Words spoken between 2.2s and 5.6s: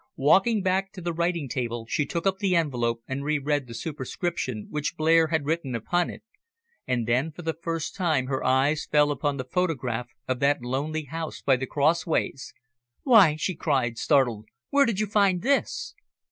up the envelope and re read the superscription which Blair had